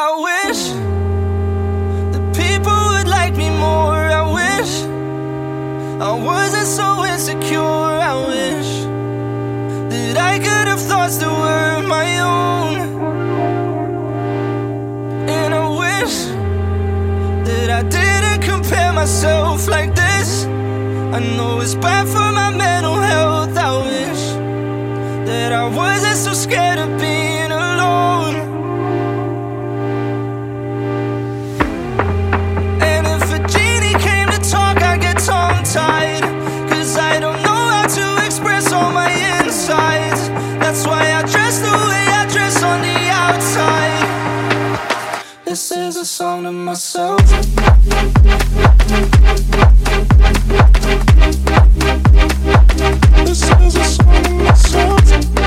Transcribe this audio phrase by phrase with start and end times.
[0.00, 0.62] I wish
[2.14, 3.98] the people would like me more.
[4.20, 4.84] I wish
[6.00, 7.58] I wasn't so insecure.
[7.58, 8.70] I wish
[9.90, 12.76] that I could have thoughts that were my own.
[15.28, 16.16] And I wish
[17.48, 20.44] that I didn't compare myself like this.
[20.44, 23.56] I know it's bad for my mental health.
[23.56, 24.22] I wish
[25.26, 27.17] that I wasn't so scared of being
[45.48, 47.26] This is a song to myself.
[53.24, 55.37] This is a song to myself.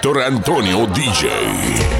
[0.00, 1.99] Héctor Antonio DJ.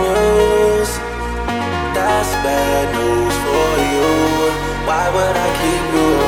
[2.43, 4.09] bad news for you.
[4.87, 6.20] Why would I keep you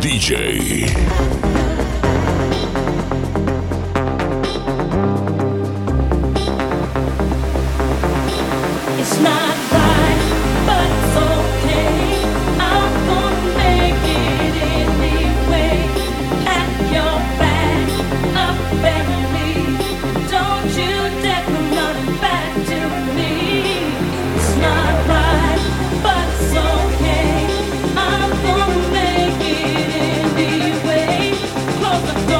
[0.00, 1.09] DJ.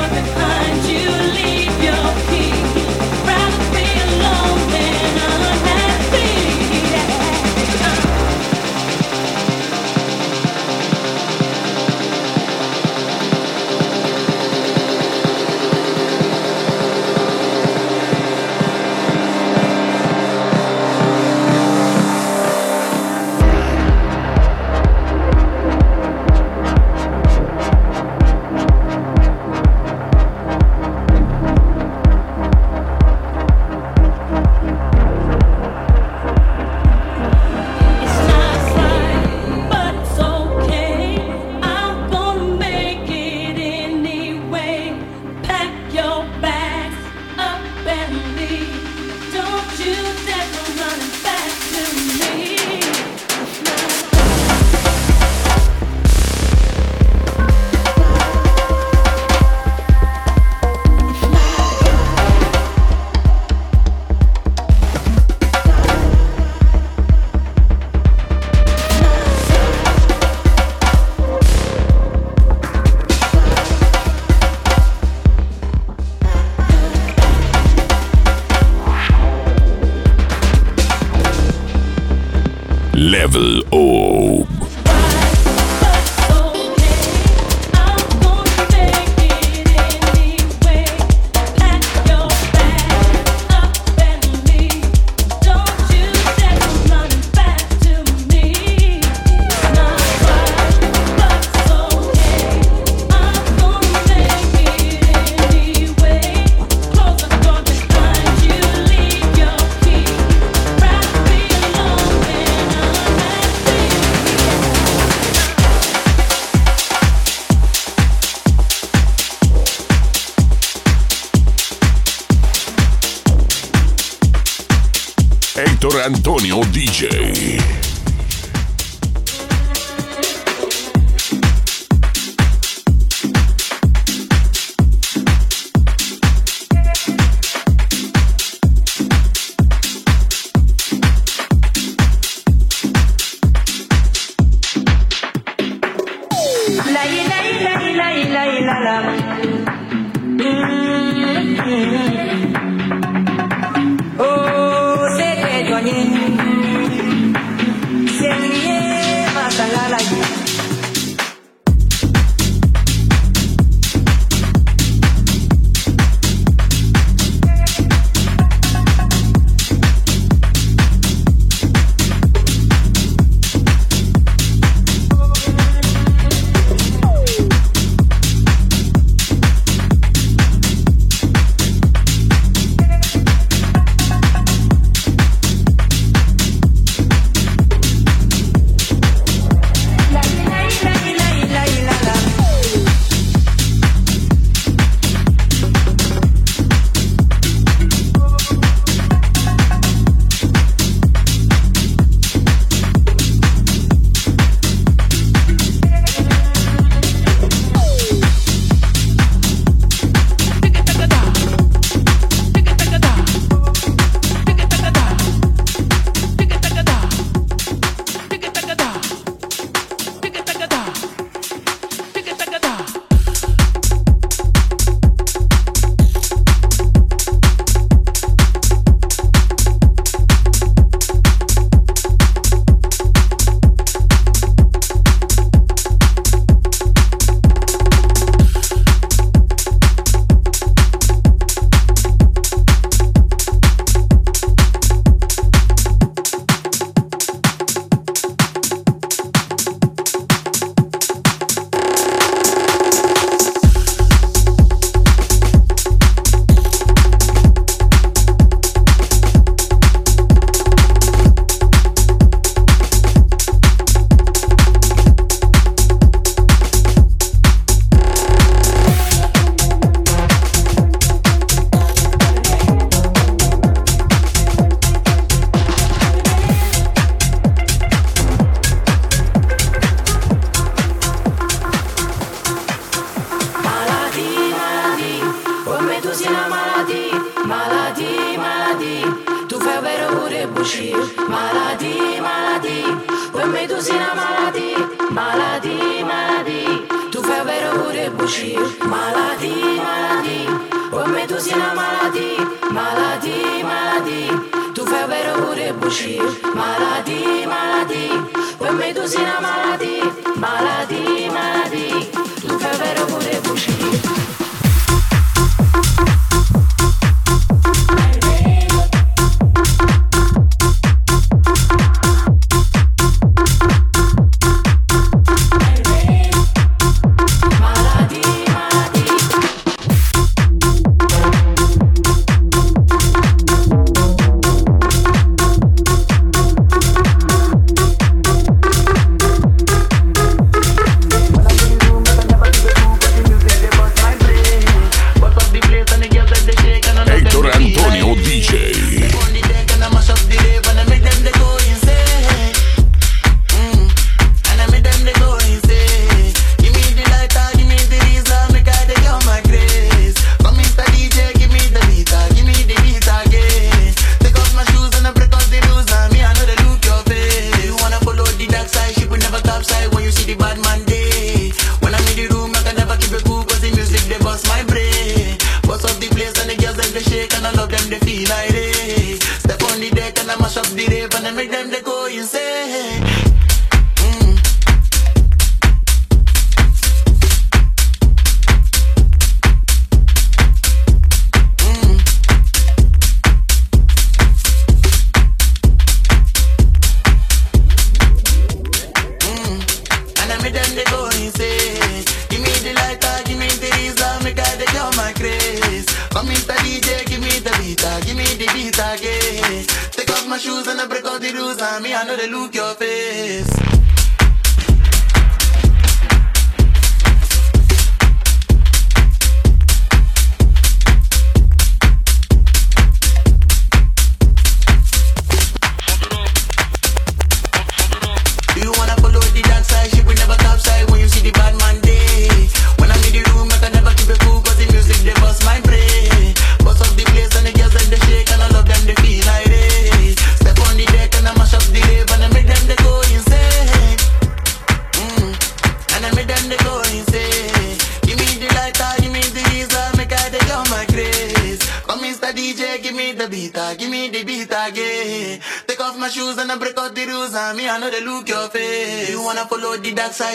[0.00, 0.39] Level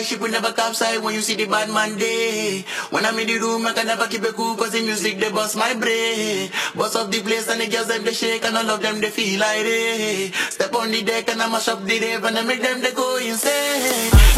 [0.06, 2.64] ship will never capsize when you see the bad man day.
[2.90, 5.30] When I'm in the room, I can never keep it cool cause the music they
[5.30, 6.50] bust my brain.
[6.76, 9.10] Bust up the place and the girls them they shake and all of them they
[9.10, 10.30] feel like they.
[10.50, 12.92] Step on the deck and I mash up the rave and I make them they
[12.92, 14.35] go insane.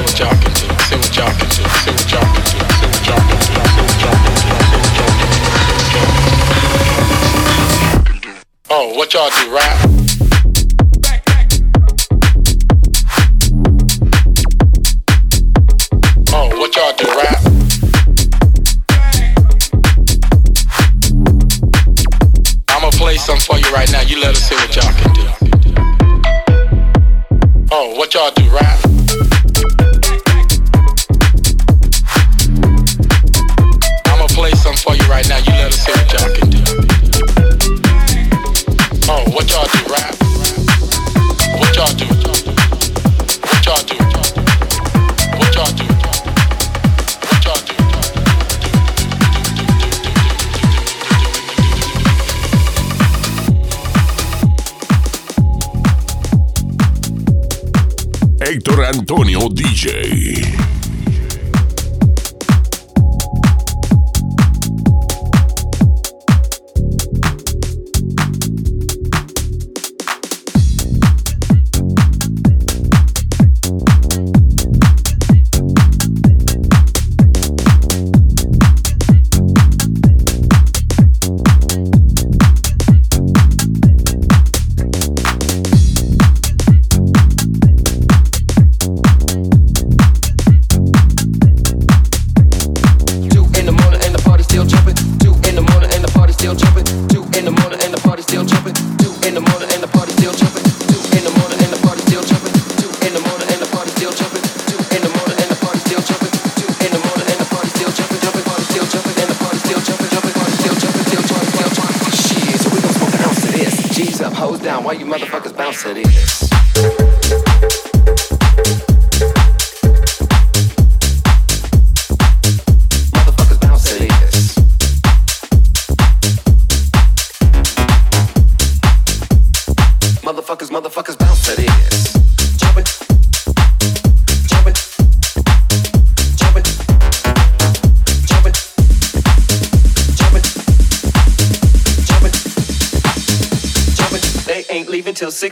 [0.00, 0.66] What y'all can do.
[0.88, 1.68] see what y'all can do.
[1.84, 2.64] See what y'all can do.
[8.70, 9.93] Oh, what y'all do, rap?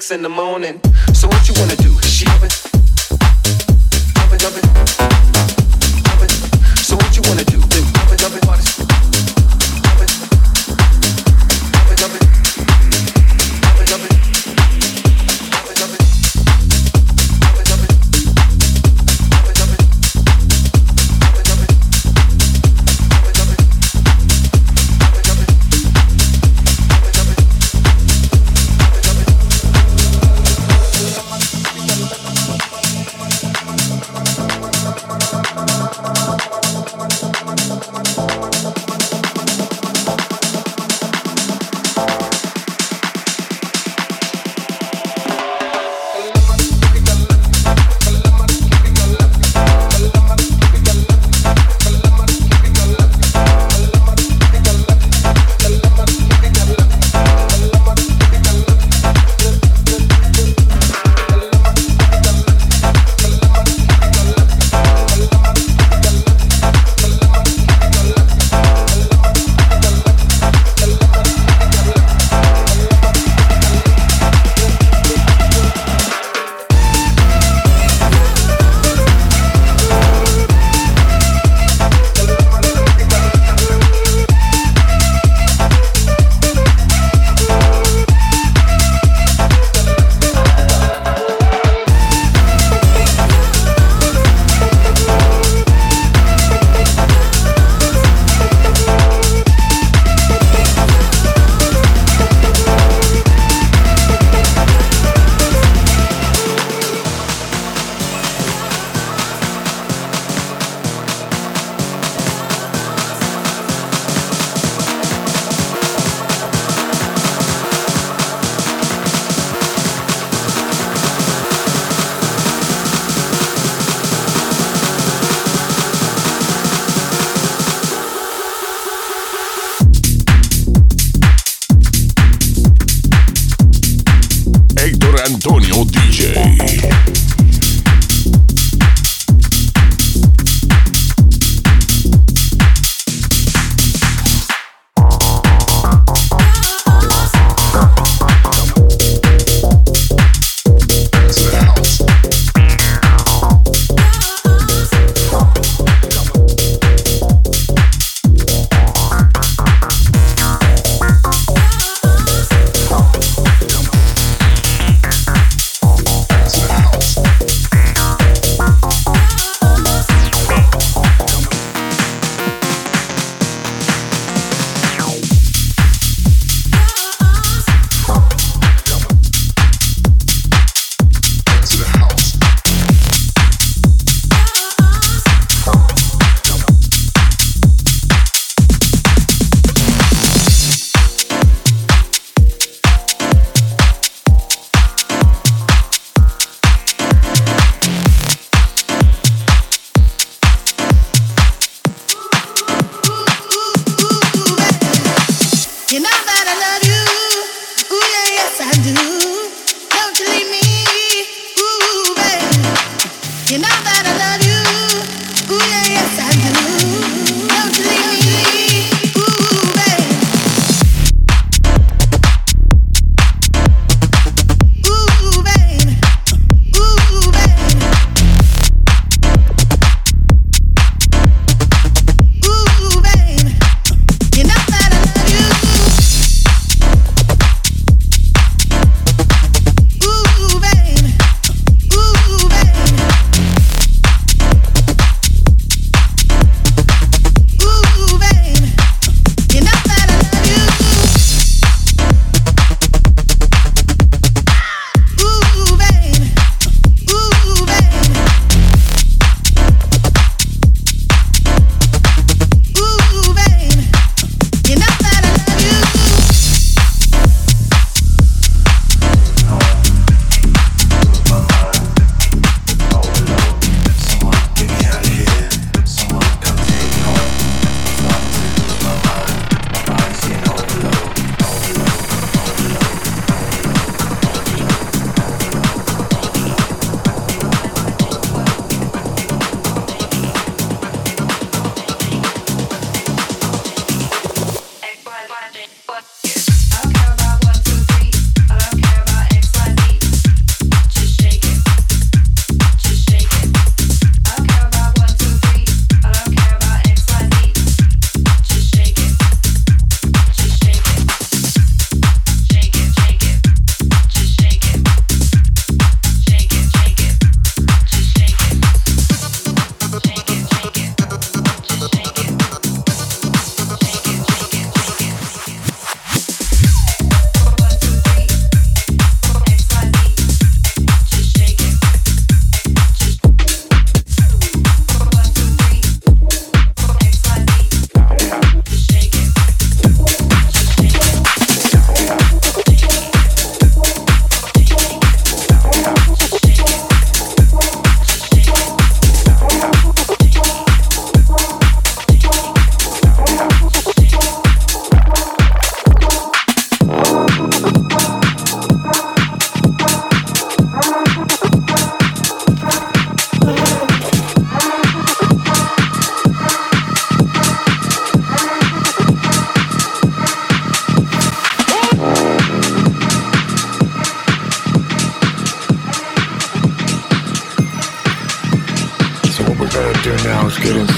[0.03, 0.81] Six in the morning.
[1.15, 1.82] So what you wanna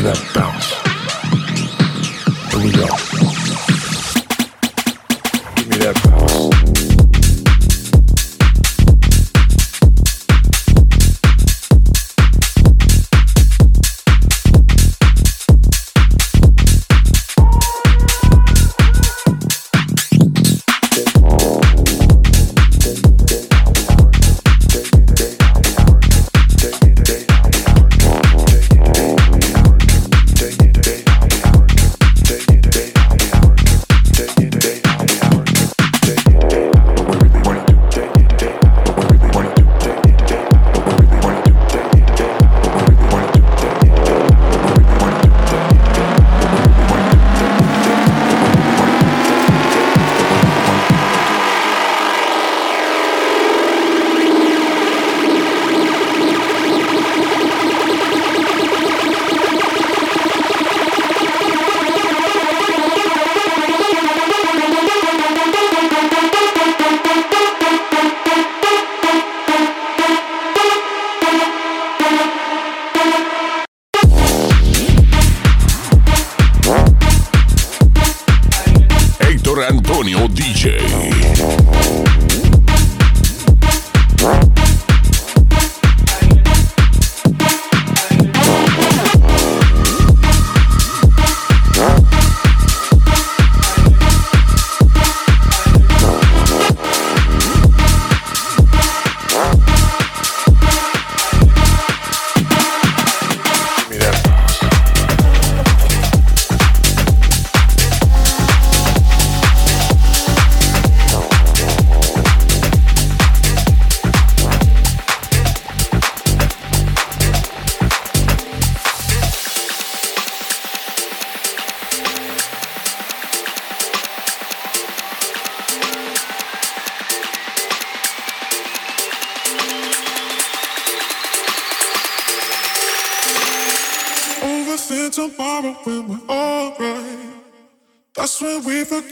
[0.03, 0.73] that bounce.
[2.53, 3.14] Here we go.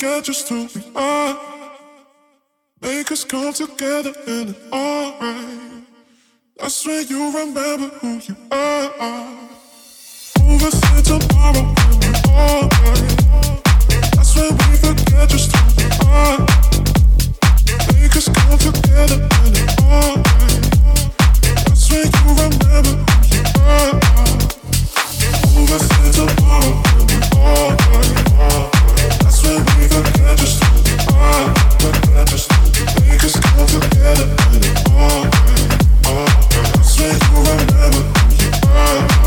[0.02, 1.38] Forget just who we are.
[2.80, 5.85] Make us come together and it's alright.
[6.56, 8.90] That's when you remember who you are.
[10.38, 13.62] Overthink tomorrow when we're alright.
[14.16, 16.38] That's when we forget just who we are.
[17.92, 20.64] Make us come together and it's alright.
[21.64, 23.94] That's when you remember who you are.
[25.54, 28.71] Overthink tomorrow when we're alright.
[33.72, 35.32] Together and it's alright.
[36.06, 36.50] Alright.
[36.50, 39.21] That's when you remember who you are.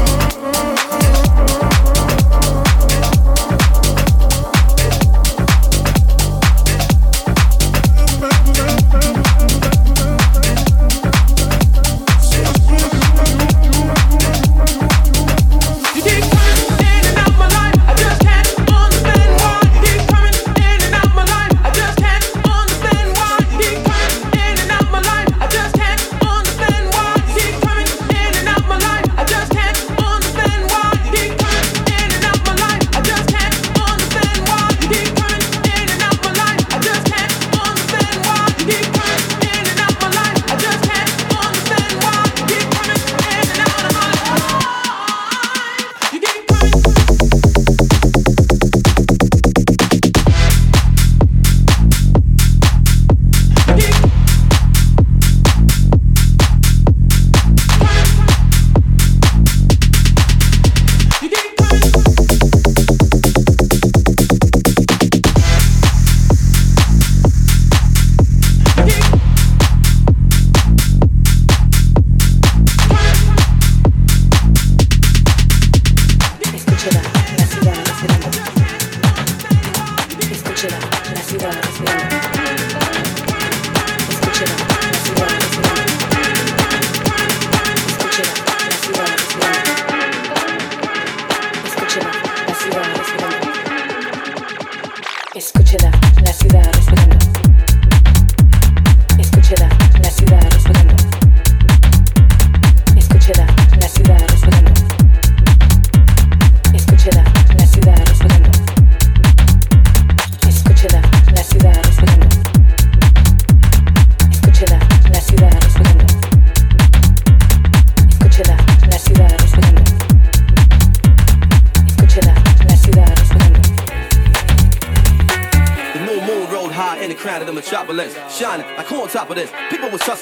[95.46, 95.95] Escúchela,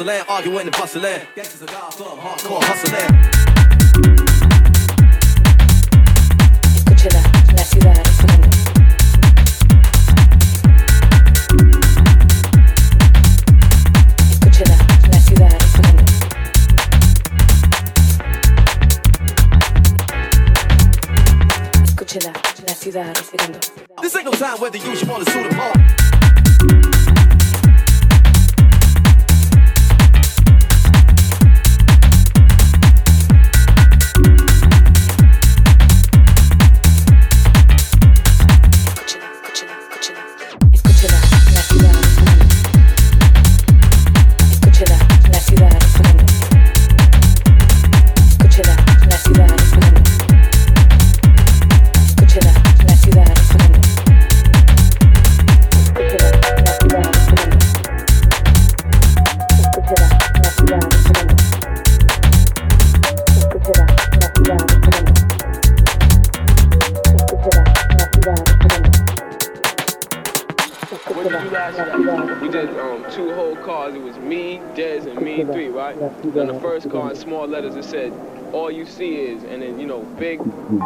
[0.04, 1.22] Tussling, arguing and bustling.
[1.34, 3.54] Gangsters from hardcore hustling.
[24.02, 25.53] This ain't no time whether you should want to suit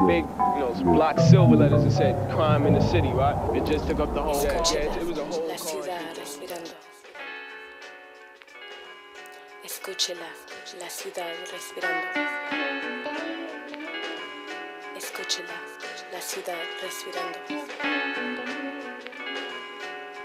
[0.08, 1.84] big, you know, block silver letters.
[1.84, 3.36] that said, "Crime in the city," right?
[3.56, 4.42] It just took up the whole.
[4.44, 6.76] Yeah, yeah, it, it was a whole La ciudad respirando.
[9.64, 10.30] Escúchela,
[10.80, 12.08] la ciudad respirando.
[14.96, 15.58] Escúchela,
[16.12, 17.40] la ciudad respirando.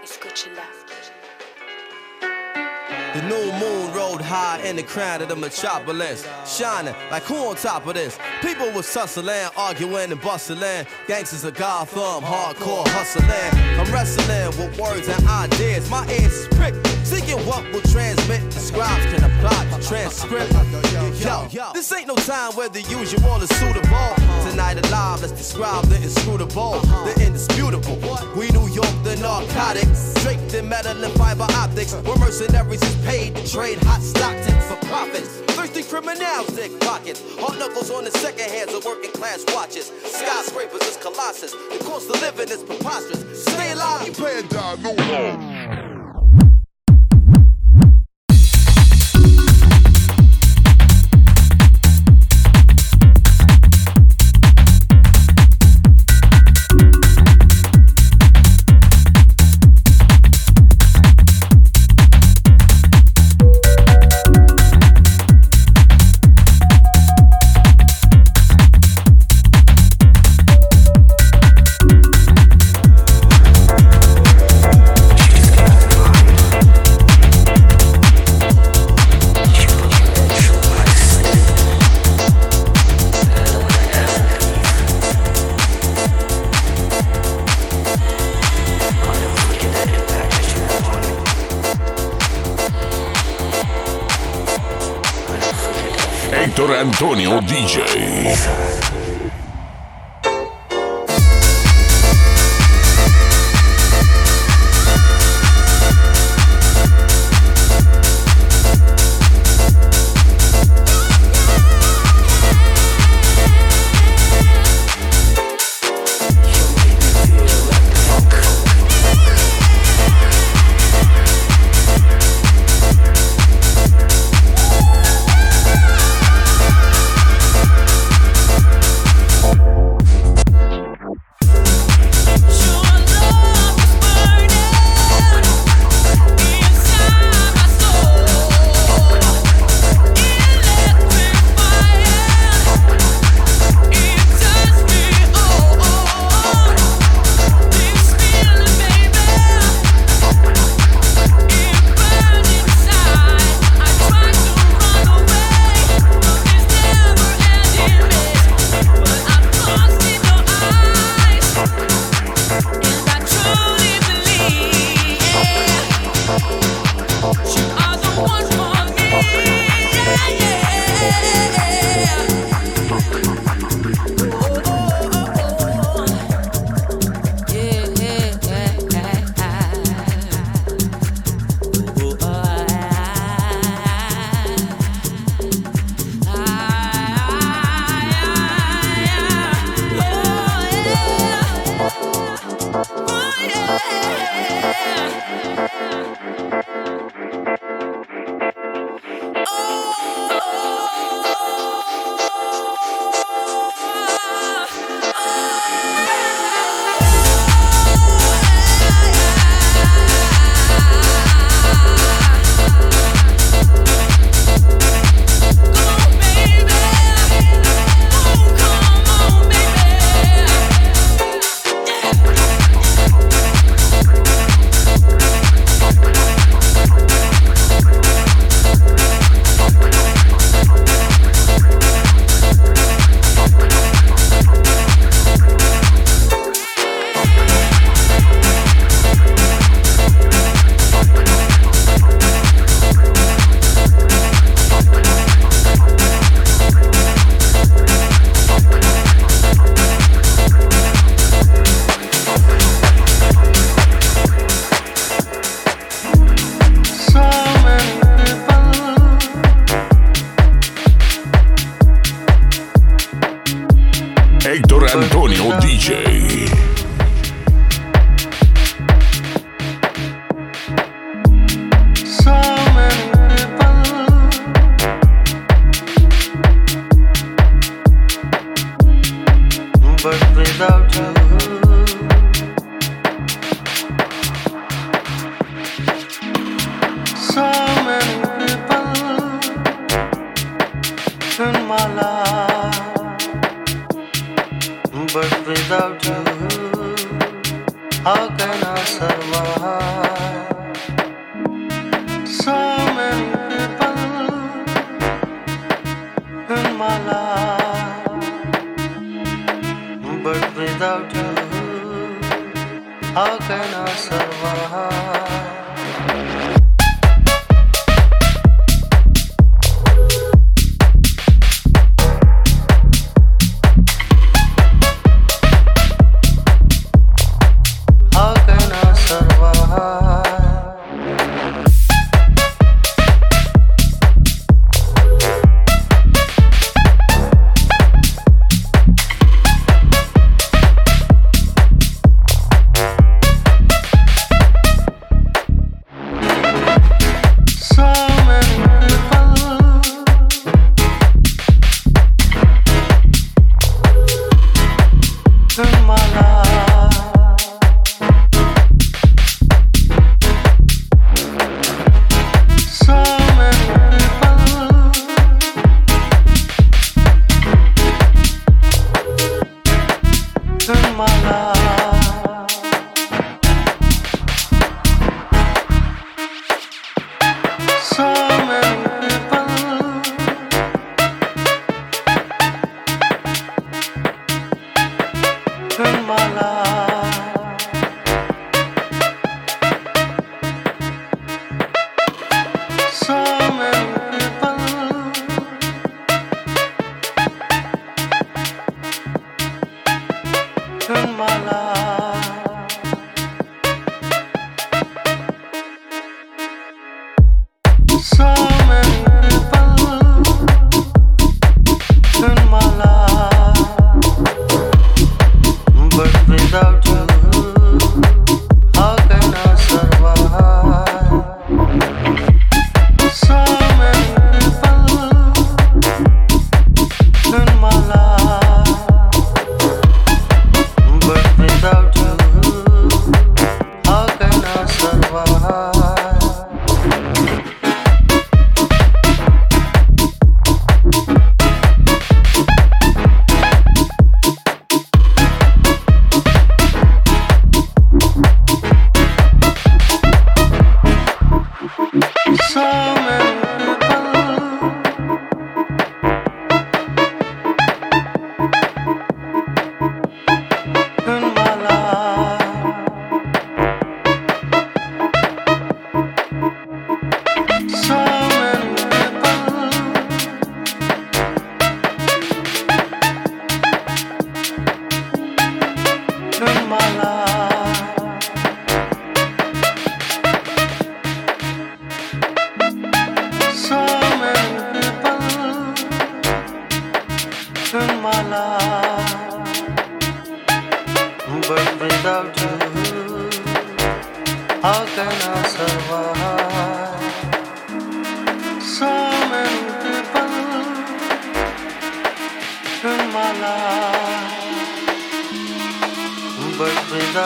[0.03, 1.22] Escúchela.
[3.15, 7.57] The new moon rode high in the crown of the metropolis, shining like who on
[7.57, 8.19] top of this?
[8.41, 10.87] People was tussling, arguing and bustling.
[11.07, 13.29] Gangsters of Gotham, hardcore hustling.
[13.79, 15.91] I'm wrestling with words and ideas.
[15.91, 18.51] My ears pricked, seeking what will transmit.
[18.51, 20.51] The scribes can apply the transcript.
[21.23, 24.11] Yo, this ain't no time where the usual is suitable.
[24.51, 27.95] Tonight alive, let's describe the inscrutable, the indisputable.
[28.35, 31.95] We New York, the narcotics, draped in metal and fiber optics.
[31.95, 35.41] We're mercenaries is paid to trade hot Stockton for profits.
[35.55, 37.23] Thirsty criminals, dick pockets.
[37.39, 39.93] Hard knuckles on the second hands of working class watches.
[40.03, 41.53] Skyscrapers is colossus.
[41.53, 43.45] The cost of living is preposterous.
[43.45, 44.09] Stay alive.
[44.09, 45.52] You pay no Héctor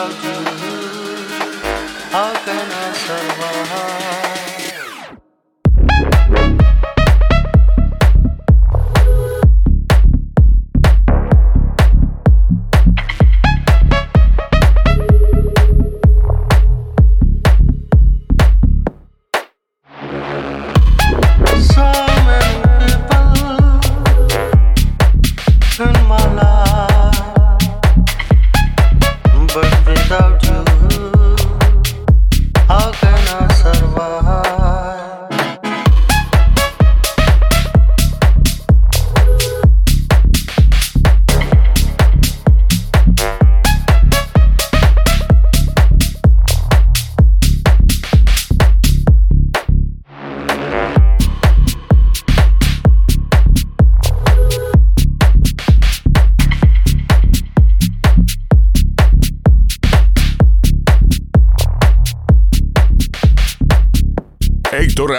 [0.07, 0.36] without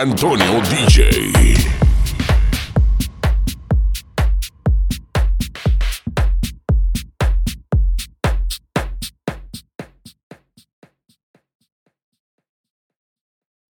[0.00, 1.07] Antonio DJ.